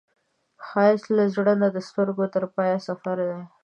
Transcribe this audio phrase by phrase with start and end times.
[0.67, 3.41] ښایست له زړه نه د سترګو تر پایه سفر دی